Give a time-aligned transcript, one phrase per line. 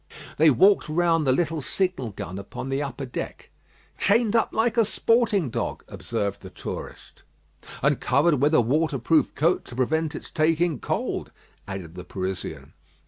[0.37, 3.51] They walked round the little signal gun upon the upper deck.
[3.99, 7.21] "Chained up like a sporting dog," observed the tourist.
[7.83, 11.31] "And covered with a waterproof coat to prevent its taking cold,"
[11.67, 12.73] added the Parisian.